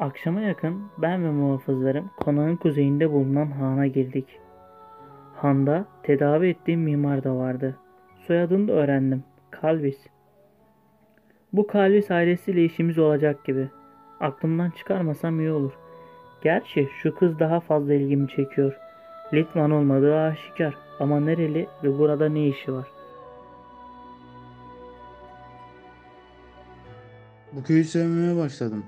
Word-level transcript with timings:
Akşama 0.00 0.40
yakın 0.40 0.82
ben 0.98 1.24
ve 1.24 1.30
muhafızlarım 1.30 2.10
konağın 2.16 2.56
kuzeyinde 2.56 3.12
bulunan 3.12 3.46
hana 3.46 3.86
girdik. 3.86 4.40
Handa 5.36 5.84
tedavi 6.02 6.48
ettiğim 6.48 6.80
mimar 6.80 7.24
da 7.24 7.36
vardı. 7.36 7.76
Soyadını 8.26 8.68
da 8.68 8.72
öğrendim. 8.72 9.24
Kalvis. 9.50 9.98
Bu 11.52 11.66
Kalvis 11.66 12.10
ailesiyle 12.10 12.64
işimiz 12.64 12.98
olacak 12.98 13.44
gibi. 13.44 13.68
Aklımdan 14.20 14.70
çıkarmasam 14.70 15.40
iyi 15.40 15.50
olur. 15.50 15.72
Gerçi 16.42 16.88
şu 17.02 17.14
kız 17.14 17.38
daha 17.38 17.60
fazla 17.60 17.94
ilgimi 17.94 18.28
çekiyor. 18.28 18.76
Litvan 19.34 19.70
olmadığı 19.70 20.16
aşikar 20.16 20.74
ama 21.00 21.20
nereli 21.20 21.68
ve 21.84 21.98
burada 21.98 22.28
ne 22.28 22.48
işi 22.48 22.72
var? 22.72 22.86
Bu 27.52 27.62
köyü 27.62 27.84
sevmeye 27.84 28.36
başladım. 28.36 28.84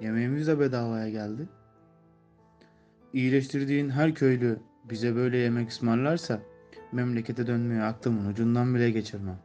Yemeğimiz 0.00 0.46
de 0.46 0.60
bedavaya 0.60 1.08
geldi. 1.08 1.48
İyileştirdiğin 3.12 3.90
her 3.90 4.14
köylü 4.14 4.58
bize 4.90 5.16
böyle 5.16 5.36
yemek 5.36 5.70
ısmarlarsa 5.70 6.40
memlekete 6.92 7.46
dönmeye 7.46 7.82
aklımın 7.82 8.30
ucundan 8.30 8.74
bile 8.74 8.90
geçirmem. 8.90 9.38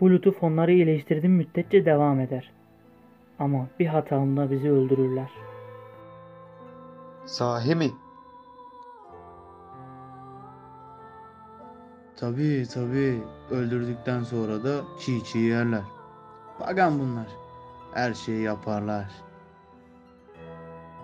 Bu 0.00 0.10
lütuf 0.10 0.42
onları 0.42 0.72
iyileştirdiğim 0.72 1.34
müddetçe 1.34 1.84
devam 1.84 2.20
eder. 2.20 2.52
Ama 3.38 3.68
bir 3.80 3.86
hatamda 3.86 4.50
bizi 4.50 4.70
öldürürler. 4.70 5.30
Sahi 7.26 7.74
mi? 7.74 7.90
Tabii 12.16 12.66
tabii 12.74 13.22
öldürdükten 13.50 14.22
sonra 14.22 14.64
da 14.64 14.84
çiğ 15.00 15.24
çiğ 15.24 15.38
yerler. 15.38 15.82
Pagan 16.58 16.98
bunlar. 16.98 17.26
Her 17.94 18.14
şeyi 18.14 18.42
yaparlar. 18.42 19.06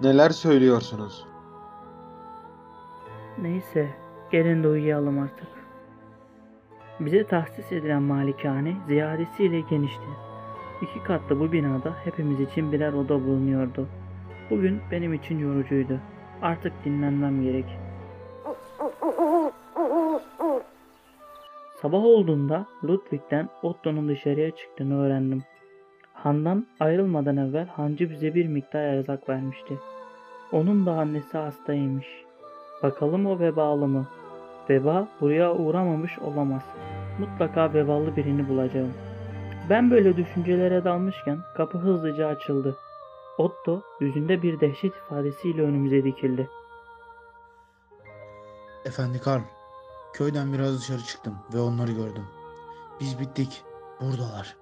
Neler 0.02 0.30
söylüyorsunuz? 0.30 1.26
Neyse, 3.42 3.88
gelin 4.30 4.62
de 4.62 4.68
uyuyalım 4.68 5.18
artık. 5.18 5.48
Bize 7.00 7.26
tahsis 7.26 7.72
edilen 7.72 8.02
malikane 8.02 8.76
ziyadesiyle 8.88 9.60
genişti. 9.60 10.06
İki 10.82 11.04
katlı 11.04 11.40
bu 11.40 11.52
binada 11.52 11.92
hepimiz 12.04 12.40
için 12.40 12.72
birer 12.72 12.92
oda 12.92 13.14
bulunuyordu. 13.24 13.88
Bugün 14.50 14.80
benim 14.90 15.14
için 15.14 15.38
yorucuydu. 15.38 16.00
Artık 16.42 16.72
dinlenmem 16.84 17.42
gerek. 17.42 17.81
Sabah 21.82 22.04
olduğunda 22.04 22.66
Ludwig'den 22.84 23.48
Otto'nun 23.62 24.08
dışarıya 24.08 24.50
çıktığını 24.50 25.02
öğrendim. 25.02 25.42
Handan 26.14 26.66
ayrılmadan 26.80 27.36
evvel 27.36 27.66
hancı 27.66 28.10
bize 28.10 28.34
bir 28.34 28.46
miktar 28.46 28.80
erzak 28.80 29.28
vermişti. 29.28 29.78
Onun 30.52 30.86
da 30.86 30.92
annesi 30.92 31.38
hastaymış. 31.38 32.06
Bakalım 32.82 33.26
o 33.26 33.38
vebalı 33.38 33.88
mı? 33.88 34.06
Veba 34.70 35.08
buraya 35.20 35.54
uğramamış 35.54 36.18
olamaz. 36.18 36.62
Mutlaka 37.18 37.74
vebalı 37.74 38.16
birini 38.16 38.48
bulacağım. 38.48 38.92
Ben 39.70 39.90
böyle 39.90 40.16
düşüncelere 40.16 40.84
dalmışken 40.84 41.38
kapı 41.56 41.78
hızlıca 41.78 42.26
açıldı. 42.26 42.76
Otto 43.38 43.82
yüzünde 44.00 44.42
bir 44.42 44.60
dehşet 44.60 44.92
ifadesiyle 44.96 45.62
önümüze 45.62 46.04
dikildi. 46.04 46.48
Efendi 48.84 49.20
Karl, 49.20 49.42
köyden 50.14 50.52
biraz 50.52 50.78
dışarı 50.80 51.02
çıktım 51.02 51.38
ve 51.54 51.60
onları 51.60 51.92
gördüm. 51.92 52.24
Biz 53.00 53.20
bittik. 53.20 53.64
Buradalar. 54.00 54.56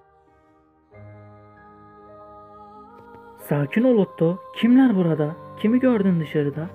Sakin 3.49 3.83
ol 3.83 3.97
Otto. 3.97 4.37
Kimler 4.57 4.95
burada? 4.95 5.35
Kimi 5.61 5.79
gördün 5.79 6.19
dışarıda? 6.19 6.69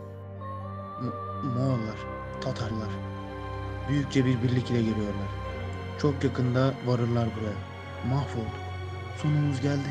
M- 1.03 1.50
Moğollar, 1.60 1.97
Tatarlar. 2.41 2.88
Büyükçe 3.88 4.25
bir 4.25 4.42
birlik 4.42 4.70
ile 4.70 4.78
geliyorlar. 4.82 5.28
Çok 5.98 6.25
yakında 6.25 6.75
varırlar 6.86 7.28
buraya. 7.36 7.56
Mahvolduk. 8.15 8.66
Sonumuz 9.16 9.60
geldi. 9.60 9.88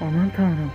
Aman 0.00 0.30
tanrım. 0.36 0.70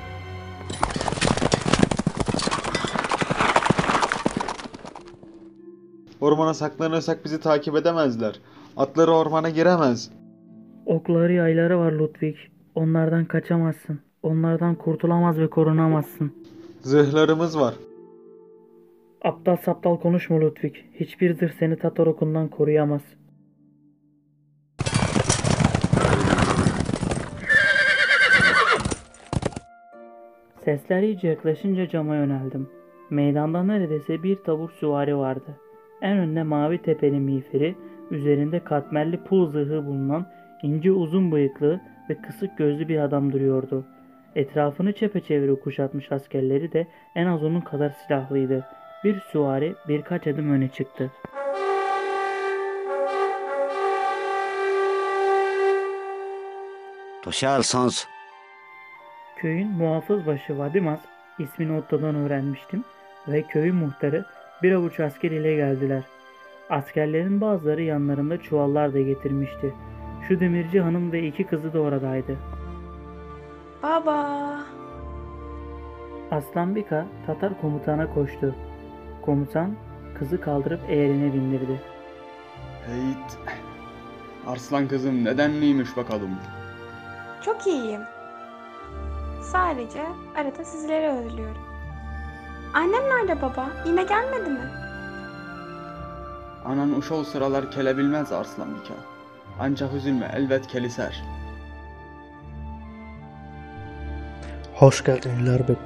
Ormana 6.21 6.53
saklanırsak 6.53 7.25
bizi 7.25 7.39
takip 7.39 7.75
edemezler. 7.75 8.39
Atları 8.77 9.11
ormana 9.11 9.49
giremez. 9.49 10.11
Okları 10.85 11.33
yayları 11.33 11.79
var 11.79 11.91
Ludwig. 11.91 12.35
Onlardan 12.75 13.25
kaçamazsın. 13.25 13.99
Onlardan 14.23 14.75
kurtulamaz 14.75 15.37
ve 15.39 15.49
korunamazsın. 15.49 16.33
Zırhlarımız 16.81 17.59
var. 17.59 17.73
Aptal 19.21 19.55
saptal 19.55 19.97
konuşma 19.97 20.41
Ludwig. 20.41 20.75
Hiçbir 20.93 21.33
zırh 21.33 21.51
seni 21.59 21.77
Tatar 21.77 22.07
okundan 22.07 22.47
koruyamaz. 22.47 23.01
Sesler 30.65 31.01
iyice 31.01 31.27
yaklaşınca 31.27 31.89
cama 31.89 32.15
yöneldim. 32.15 32.69
Meydanda 33.09 33.63
neredeyse 33.63 34.23
bir 34.23 34.35
tabur 34.35 34.69
süvari 34.69 35.17
vardı. 35.17 35.55
En 36.01 36.17
önde 36.17 36.43
mavi 36.43 36.81
tepeli 36.81 37.19
miğferi, 37.19 37.75
üzerinde 38.11 38.59
katmerli 38.59 39.17
pul 39.17 39.51
zırhı 39.51 39.85
bulunan 39.85 40.25
ince 40.61 40.91
uzun 40.91 41.31
bıyıklı 41.31 41.81
ve 42.09 42.15
kısık 42.21 42.57
gözlü 42.57 42.87
bir 42.87 42.99
adam 42.99 43.33
duruyordu. 43.33 43.85
Etrafını 44.35 44.93
çepeçevre 44.93 45.55
kuşatmış 45.55 46.11
askerleri 46.11 46.73
de 46.73 46.87
en 47.15 47.25
az 47.25 47.43
onun 47.43 47.61
kadar 47.61 47.89
silahlıydı. 47.89 48.65
Bir 49.03 49.19
süvari 49.19 49.75
birkaç 49.87 50.27
adım 50.27 50.51
öne 50.51 50.67
çıktı. 50.67 51.11
Toşal 57.21 57.61
sans. 57.61 58.05
Köyün 59.35 59.71
muhafız 59.71 60.27
başı 60.27 60.57
Vadimas 60.57 60.99
ismini 61.39 61.77
Otto'dan 61.77 62.15
öğrenmiştim 62.15 62.83
ve 63.27 63.41
köyün 63.41 63.75
muhtarı 63.75 64.25
bir 64.63 64.71
avuç 64.71 64.99
asker 64.99 65.31
ile 65.31 65.55
geldiler. 65.55 66.03
Askerlerin 66.69 67.41
bazıları 67.41 67.81
yanlarında 67.81 68.41
çuvallar 68.41 68.93
da 68.93 69.01
getirmişti. 69.01 69.73
Şu 70.27 70.39
demirci 70.39 70.81
hanım 70.81 71.11
ve 71.11 71.27
iki 71.27 71.43
kızı 71.43 71.73
da 71.73 71.79
oradaydı. 71.79 72.37
Baba. 73.83 74.59
Aslan 76.31 76.75
Bika 76.75 77.05
Tatar 77.27 77.61
komutana 77.61 78.13
koştu. 78.13 78.55
Komutan 79.21 79.75
kızı 80.19 80.41
kaldırıp 80.41 80.79
eğerine 80.89 81.33
bindirdi. 81.33 81.81
Heyt. 82.85 83.39
Arslan 84.47 84.87
kızım 84.87 85.25
nedenliymiş 85.25 85.97
bakalım. 85.97 86.29
Çok 87.41 87.67
iyiyim. 87.67 88.01
Sadece 89.41 90.01
arada 90.35 90.63
sizleri 90.65 91.07
özlüyorum. 91.07 91.74
Annem 92.75 93.03
nerede 93.09 93.41
baba? 93.41 93.69
Yine 93.85 94.03
gelmedi 94.03 94.49
mi? 94.49 94.69
Anan 96.65 96.97
uşol 96.97 97.23
sıralar 97.23 97.71
kelebilmez 97.71 98.31
Arslan 98.31 98.75
Bika. 98.75 98.93
Ancak 99.59 99.93
üzülme 99.93 100.31
elbet 100.35 100.67
keliser. 100.67 101.23
Hoş 104.73 105.03
geldin 105.03 105.31
İlarbek. 105.43 105.77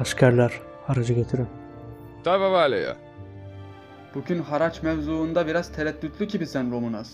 Askerler 0.00 0.52
aracı 0.88 1.12
getirin. 1.12 1.48
Tabii 2.24 2.44
valeye. 2.52 2.96
Bugün 4.14 4.42
haraç 4.42 4.82
mevzuunda 4.82 5.46
biraz 5.46 5.72
tereddütlü 5.72 6.24
gibi 6.24 6.46
sen 6.46 6.72
Romunas. 6.72 7.10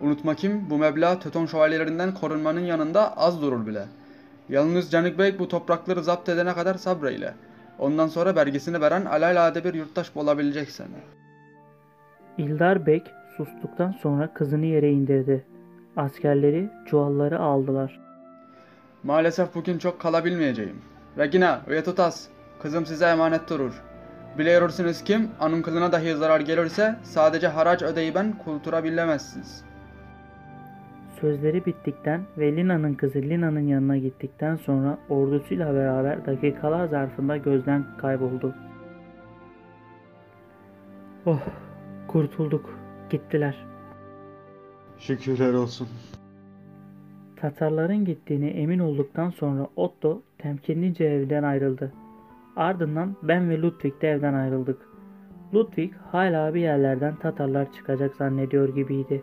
Unutma 0.00 0.34
kim 0.34 0.70
bu 0.70 0.78
meblağ 0.78 1.18
Töton 1.18 1.46
şövalyelerinden 1.46 2.14
korunmanın 2.14 2.64
yanında 2.64 3.16
az 3.16 3.42
durur 3.42 3.66
bile. 3.66 3.86
Yalnız 4.48 4.90
Canik 4.90 5.18
Bey 5.18 5.38
bu 5.38 5.48
toprakları 5.48 6.02
zapt 6.02 6.28
edene 6.28 6.54
kadar 6.54 6.74
sabreyle. 6.74 7.34
Ondan 7.78 8.06
sonra 8.06 8.36
belgesini 8.36 8.80
veren 8.80 9.04
alelade 9.04 9.64
bir 9.64 9.74
yurttaş 9.74 10.14
bulabilecek 10.14 10.70
seni. 10.70 10.96
İldar 12.38 12.86
Bek 12.86 13.10
sustuktan 13.36 13.92
sonra 13.92 14.34
kızını 14.34 14.66
yere 14.66 14.90
indirdi. 14.90 15.44
Askerleri 15.96 16.70
çuvalları 16.86 17.40
aldılar. 17.40 18.00
Maalesef 19.02 19.54
bugün 19.54 19.78
çok 19.78 20.00
kalabilmeyeceğim. 20.00 20.82
Regina, 21.18 21.60
Uyetutas, 21.68 22.26
kızım 22.62 22.86
size 22.86 23.06
emanet 23.06 23.50
durur. 23.50 23.82
Biliyorsunuz 24.38 25.02
kim, 25.04 25.30
anın 25.40 25.62
kılına 25.62 25.92
dahi 25.92 26.14
zarar 26.14 26.40
gelirse 26.40 26.96
sadece 27.02 27.48
haraç 27.48 27.82
ödeyi 27.82 28.14
ben 28.14 28.38
kultura 28.38 28.84
bilemezsiniz. 28.84 29.64
Sözleri 31.24 31.66
bittikten 31.66 32.20
ve 32.38 32.56
Lina'nın 32.56 32.94
kızı 32.94 33.18
Lina'nın 33.18 33.66
yanına 33.66 33.96
gittikten 33.96 34.56
sonra 34.56 34.98
ordusuyla 35.08 35.74
beraber 35.74 36.26
dakikalar 36.26 36.86
zarfında 36.86 37.36
gözden 37.36 37.84
kayboldu. 37.98 38.54
Oh, 41.26 41.40
kurtulduk. 42.08 42.78
Gittiler. 43.10 43.66
Şükürler 44.98 45.52
olsun. 45.52 45.88
Tatarların 47.36 48.04
gittiğine 48.04 48.48
emin 48.48 48.78
olduktan 48.78 49.30
sonra 49.30 49.66
Otto 49.76 50.22
temkinlice 50.38 51.04
evden 51.04 51.42
ayrıldı. 51.42 51.92
Ardından 52.56 53.16
ben 53.22 53.50
ve 53.50 53.60
Ludwig 53.60 54.02
de 54.02 54.10
evden 54.10 54.34
ayrıldık. 54.34 54.78
Ludwig 55.54 55.92
hala 56.12 56.54
bir 56.54 56.60
yerlerden 56.60 57.16
Tatarlar 57.16 57.72
çıkacak 57.72 58.16
zannediyor 58.16 58.74
gibiydi. 58.74 59.22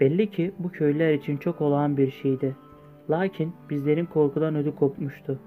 Belli 0.00 0.30
ki 0.30 0.52
bu 0.58 0.70
köylüler 0.70 1.14
için 1.14 1.36
çok 1.36 1.60
olağan 1.60 1.96
bir 1.96 2.10
şeydi. 2.10 2.56
Lakin 3.10 3.52
bizlerin 3.70 4.06
korkudan 4.06 4.54
ödü 4.54 4.74
kopmuştu. 4.74 5.38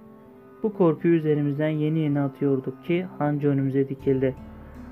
Bu 0.63 0.73
korkuyu 0.73 1.15
üzerimizden 1.15 1.69
yeni 1.69 1.99
yeni 1.99 2.19
atıyorduk 2.19 2.85
ki 2.85 3.05
Hancı 3.17 3.49
önümüze 3.49 3.89
dikildi. 3.89 4.35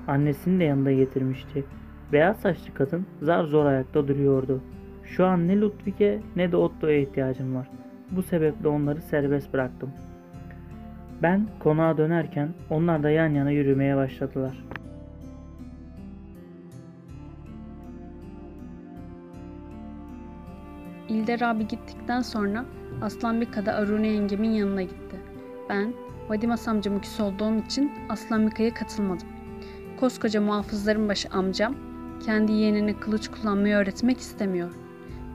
Annesini 0.06 0.60
de 0.60 0.64
yanında 0.64 0.92
getirmişti. 0.92 1.64
Beyaz 2.12 2.40
saçlı 2.40 2.74
kadın 2.74 3.06
zar 3.22 3.44
zor 3.44 3.66
ayakta 3.66 4.08
duruyordu. 4.08 4.60
Şu 5.04 5.26
an 5.26 5.48
ne 5.48 5.60
Ludwig'e 5.60 6.20
ne 6.36 6.52
de 6.52 6.56
Otto'ya 6.56 6.98
ihtiyacım 6.98 7.54
var. 7.54 7.68
Bu 8.10 8.22
sebeple 8.22 8.68
onları 8.68 9.02
serbest 9.02 9.52
bıraktım. 9.52 9.90
Ben 11.22 11.46
konağa 11.58 11.98
dönerken 11.98 12.48
onlar 12.70 13.02
da 13.02 13.10
yan 13.10 13.28
yana 13.28 13.50
yürümeye 13.50 13.96
başladılar. 13.96 14.64
İlder 21.08 21.40
abi 21.40 21.68
gittikten 21.68 22.22
sonra 22.22 22.64
Aslan 23.02 23.40
Bika 23.40 23.72
Arune 23.72 24.08
yengemin 24.08 24.50
yanına 24.50 24.82
gitti. 24.82 25.16
Ben 25.68 25.94
Vadimas 26.28 26.68
amcamın 26.68 27.00
küs 27.00 27.20
olduğum 27.20 27.56
için 27.56 27.92
Aslan 28.08 28.46
Bika'ya 28.46 28.74
katılmadım. 28.74 29.28
Koskoca 30.00 30.40
muhafızların 30.40 31.08
başı 31.08 31.28
amcam 31.28 31.74
kendi 32.26 32.52
yeğenine 32.52 33.00
kılıç 33.00 33.28
kullanmayı 33.28 33.74
öğretmek 33.74 34.18
istemiyor. 34.18 34.70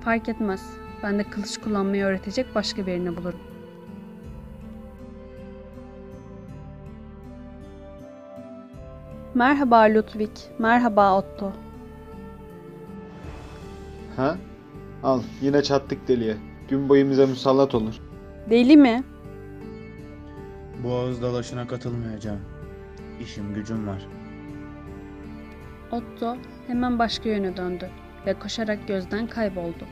Fark 0.02 0.30
etmez. 0.30 0.74
Ben 1.04 1.20
de 1.20 1.24
kılıç 1.24 1.58
kullanmayı 1.58 2.04
öğretecek 2.04 2.56
başka 2.56 2.86
birini 2.86 3.18
bulurum. 3.18 3.40
Merhaba 9.34 9.82
Ludwig, 9.82 10.32
merhaba 10.60 11.18
Otto. 11.18 11.52
Ha? 14.16 14.38
Al 15.04 15.22
yine 15.42 15.64
çattık 15.64 16.08
deliye. 16.08 16.38
Gün 16.70 16.90
boyu 16.90 17.10
bize 17.10 17.26
musallat 17.26 17.76
olur. 17.76 17.94
Deli 18.50 18.78
mi? 18.78 19.04
Bu 20.84 20.94
ağız 20.94 21.22
dalaşına 21.22 21.68
katılmayacağım. 21.68 22.40
İşim 23.22 23.54
gücüm 23.54 23.88
var. 23.88 24.08
Otto 25.92 26.38
hemen 26.68 27.00
başka 27.00 27.30
yöne 27.30 27.58
döndü 27.58 27.90
ve 28.26 28.34
koşarak 28.34 28.88
gözden 28.88 29.28
kayboldu. 29.28 29.86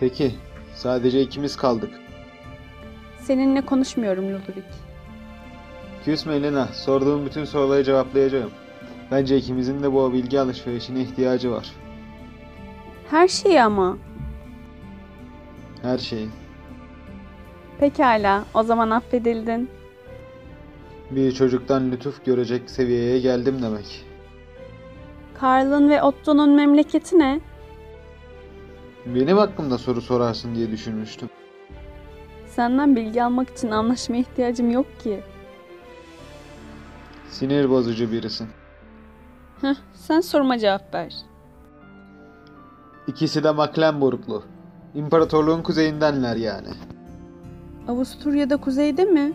Peki 0.00 0.34
sadece 0.74 1.22
ikimiz 1.22 1.56
kaldık. 1.56 1.90
Seninle 3.20 3.60
konuşmuyorum 3.60 4.32
Ludwig. 4.34 4.64
Küsme 6.04 6.42
Lena. 6.42 6.66
Sorduğum 6.66 7.26
bütün 7.26 7.44
soruları 7.44 7.84
cevaplayacağım. 7.84 8.50
Bence 9.10 9.36
ikimizin 9.36 9.82
de 9.82 9.92
bu 9.92 10.12
bilgi 10.12 10.40
alışverişine 10.40 11.00
ihtiyacı 11.02 11.50
var. 11.50 11.72
Her 13.10 13.28
şeyi 13.28 13.62
ama. 13.62 13.98
Her 15.82 15.98
şeyi. 15.98 16.28
Pekala, 17.80 18.44
o 18.54 18.62
zaman 18.62 18.90
affedildin. 18.90 19.70
Bir 21.10 21.32
çocuktan 21.32 21.90
lütuf 21.90 22.24
görecek 22.24 22.70
seviyeye 22.70 23.20
geldim 23.20 23.62
demek. 23.62 24.04
Karl'ın 25.34 25.88
ve 25.88 26.02
Otto'nun 26.02 26.50
memleketi 26.50 27.18
ne? 27.18 27.40
Benim 29.06 29.36
hakkımda 29.36 29.78
soru 29.78 30.00
sorarsın 30.00 30.54
diye 30.54 30.70
düşünmüştüm. 30.70 31.30
Senden 32.46 32.96
bilgi 32.96 33.22
almak 33.24 33.50
için 33.50 33.70
anlaşmaya 33.70 34.20
ihtiyacım 34.20 34.70
yok 34.70 35.00
ki. 35.00 35.20
Sinir 37.30 37.70
bozucu 37.70 38.12
birisin. 38.12 38.48
Heh, 39.60 39.74
sen 39.94 40.20
soruma 40.20 40.58
cevap 40.58 40.94
ver. 40.94 41.14
İkisi 43.08 43.44
de 43.44 43.52
Mecklenburglu. 43.52 44.42
İmparatorluğun 44.94 45.62
kuzeyindenler 45.62 46.36
yani. 46.36 46.68
Avusturya'da 47.88 48.56
kuzeyde 48.56 49.04
mi? 49.04 49.32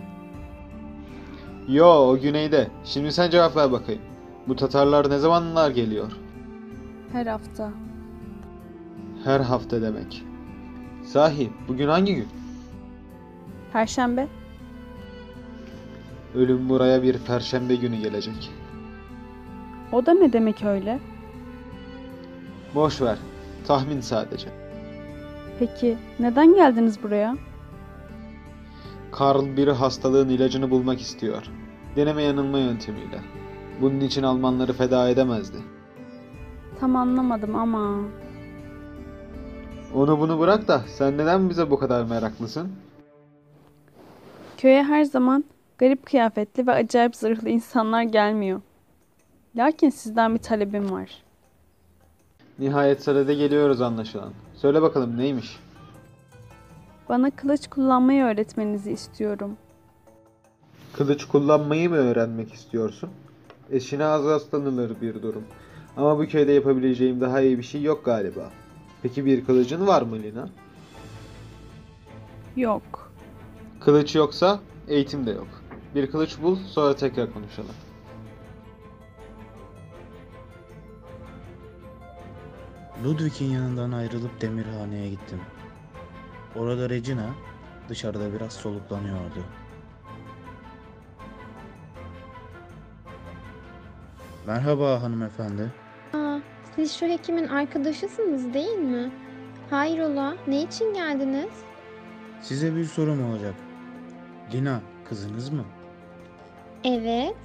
Yo 1.68 1.88
o 1.88 2.18
güneyde. 2.20 2.68
Şimdi 2.84 3.12
sen 3.12 3.30
cevap 3.30 3.56
ver 3.58 3.72
bakayım. 3.72 4.02
Bu 4.48 4.56
Tatarlar 4.56 5.10
ne 5.10 5.18
zamanlar 5.18 5.72
geliyor? 5.72 6.12
Her 7.12 7.26
hafta. 7.26 7.72
Her 9.24 9.40
hafta 9.40 9.82
demek. 9.82 10.24
Sahi 11.06 11.52
bugün 11.68 11.88
hangi 11.88 12.16
gün? 12.16 12.28
Perşembe. 13.74 14.28
Ölüm 16.36 16.70
buraya 16.70 17.04
bir 17.04 17.18
perşembe 17.18 17.76
günü 17.76 17.96
gelecek. 17.98 18.52
O 19.92 20.06
da 20.06 20.14
ne 20.14 20.34
demek 20.34 20.64
öyle? 20.64 21.00
Boş 22.76 23.02
ver. 23.02 23.18
Tahmin 23.68 24.02
sadece. 24.02 24.50
Peki, 25.60 25.98
neden 26.20 26.56
geldiniz 26.56 27.04
buraya? 27.04 27.36
Karl 29.12 29.58
bir 29.58 29.68
hastalığın 29.68 30.30
ilacını 30.30 30.72
bulmak 30.72 31.02
istiyor. 31.02 31.44
Deneme 31.96 32.24
yanılma 32.24 32.60
yöntemiyle. 32.60 33.22
Bunun 33.82 34.00
için 34.00 34.24
Almanları 34.24 34.74
feda 34.74 35.10
edemezdi. 35.10 35.58
Tam 36.80 36.96
anlamadım 36.96 37.56
ama... 37.56 38.00
Onu 39.94 40.20
bunu 40.20 40.40
bırak 40.40 40.68
da 40.68 40.82
sen 40.88 41.18
neden 41.18 41.50
bize 41.50 41.72
bu 41.72 41.80
kadar 41.80 42.04
meraklısın? 42.04 42.72
Köye 44.58 44.84
her 44.84 45.04
zaman 45.04 45.44
garip 45.78 46.06
kıyafetli 46.06 46.68
ve 46.68 46.72
acayip 46.72 47.16
zırhlı 47.16 47.50
insanlar 47.50 48.04
gelmiyor. 48.04 48.62
Lakin 49.56 49.90
sizden 49.90 50.34
bir 50.34 50.40
talebim 50.40 50.92
var. 50.92 51.24
Nihayet 52.60 53.04
sırada 53.04 53.34
geliyoruz 53.34 53.82
anlaşılan. 53.82 54.34
Söyle 54.56 54.82
bakalım 54.82 55.18
neymiş? 55.18 55.60
Bana 57.10 57.32
kılıç 57.32 57.68
kullanmayı 57.68 58.24
öğretmenizi 58.24 58.92
istiyorum. 58.92 59.58
Kılıç 60.94 61.26
kullanmayı 61.26 61.90
mı 61.90 61.96
öğrenmek 61.96 62.54
istiyorsun? 62.54 63.10
Eşine 63.72 64.06
az 64.06 64.26
rastlanılır 64.26 65.02
bir 65.02 65.22
durum. 65.22 65.44
Ama 65.98 66.20
bu 66.20 66.26
köyde 66.28 66.52
yapabileceğim 66.52 67.22
daha 67.22 67.42
iyi 67.42 67.58
bir 67.58 67.64
şey 67.64 67.82
yok 67.82 68.06
galiba. 68.06 68.52
Peki 69.02 69.26
bir 69.26 69.46
kılıcın 69.46 69.88
var 69.88 70.02
mı 70.02 70.16
Lina? 70.16 70.50
Yok. 72.56 73.12
Kılıç 73.80 74.16
yoksa 74.16 74.60
eğitim 74.88 75.26
de 75.26 75.32
yok. 75.32 75.48
Bir 75.96 76.12
kılıç 76.12 76.38
bul 76.42 76.56
sonra 76.56 76.96
tekrar 76.96 77.34
konuşalım. 77.34 77.76
Ludwig'in 83.02 83.52
yanından 83.52 83.92
ayrılıp 83.92 84.42
demirhaneye 84.42 85.10
gittim. 85.10 85.42
Orada 86.56 86.90
Regina 86.90 87.30
dışarıda 87.90 88.34
biraz 88.34 88.54
soluklanıyordu. 88.54 89.44
Merhaba 94.48 95.02
hanımefendi. 95.02 95.72
Aa, 96.14 96.40
siz 96.76 96.96
şu 96.96 97.06
hekimin 97.06 97.48
arkadaşısınız 97.48 98.54
değil 98.54 98.78
mi? 98.78 99.12
Hayrola, 99.70 100.36
ne 100.48 100.62
için 100.62 100.94
geldiniz? 100.94 101.52
Size 102.42 102.76
bir 102.76 102.86
sorum 102.86 103.30
olacak. 103.32 103.54
Lina 104.54 104.82
kızınız 105.10 105.50
mı? 105.50 105.66
Evet, 106.84 107.36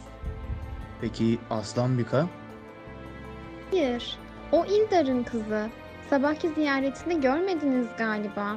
Peki 1.00 1.38
Aslan 1.50 1.99
Bika? 1.99 2.26
hayır. 3.71 4.19
O 4.52 4.64
İldar'ın 4.64 5.23
kızı. 5.23 5.69
Sabahki 6.11 6.49
ziyaretinde 6.49 7.14
görmediniz 7.14 7.87
galiba. 7.99 8.57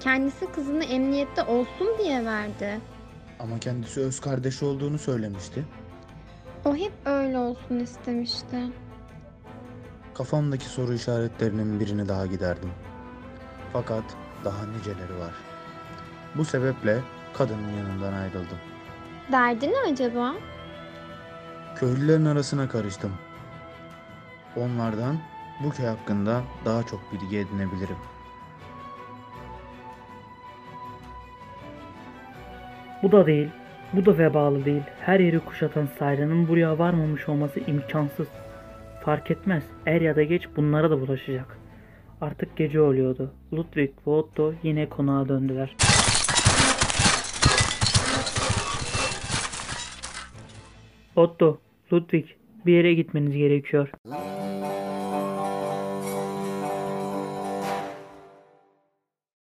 Kendisi 0.00 0.52
kızını 0.52 0.84
emniyette 0.84 1.42
olsun 1.42 1.88
diye 1.98 2.24
verdi. 2.24 2.80
Ama 3.40 3.58
kendisi 3.58 4.00
öz 4.00 4.20
kardeşi 4.20 4.64
olduğunu 4.64 4.98
söylemişti. 4.98 5.64
O 6.64 6.76
hep 6.76 6.92
öyle 7.04 7.38
olsun 7.38 7.78
istemişti. 7.78 8.56
Kafamdaki 10.14 10.64
soru 10.64 10.94
işaretlerinin 10.94 11.80
birini 11.80 12.08
daha 12.08 12.26
giderdim. 12.26 12.70
Fakat 13.72 14.04
daha 14.44 14.66
niceleri 14.66 15.18
var. 15.20 15.34
Bu 16.34 16.44
sebeple 16.44 17.00
kadının 17.34 17.72
yanından 17.78 18.12
ayrıldım. 18.12 18.58
Derdi 19.32 19.68
ne 19.72 19.92
acaba? 19.92 20.34
Köylülerin 21.76 22.24
arasına 22.24 22.68
karıştım. 22.68 23.12
Onlardan 24.56 25.16
bu 25.64 25.70
köy 25.70 25.86
hakkında 25.86 26.42
daha 26.64 26.82
çok 26.82 27.00
bilgi 27.12 27.38
edinebilirim. 27.38 27.96
Bu 33.02 33.12
da 33.12 33.26
değil, 33.26 33.48
bu 33.92 34.06
da 34.06 34.18
vebalı 34.18 34.64
değil. 34.64 34.82
Her 35.00 35.20
yeri 35.20 35.40
kuşatan 35.40 35.88
Sayra'nın 35.98 36.48
buraya 36.48 36.78
varmamış 36.78 37.28
olması 37.28 37.60
imkansız. 37.60 38.28
Fark 39.04 39.30
etmez, 39.30 39.64
er 39.86 40.00
ya 40.00 40.16
da 40.16 40.22
geç 40.22 40.48
bunlara 40.56 40.90
da 40.90 41.00
bulaşacak. 41.00 41.58
Artık 42.20 42.56
gece 42.56 42.80
oluyordu. 42.80 43.32
Ludwig 43.52 43.90
ve 44.06 44.10
Otto 44.10 44.54
yine 44.62 44.88
konağa 44.88 45.28
döndüler. 45.28 45.76
Otto, 51.16 51.58
Ludwig, 51.92 52.26
bir 52.66 52.72
yere 52.72 52.94
gitmeniz 52.94 53.36
gerekiyor. 53.36 53.90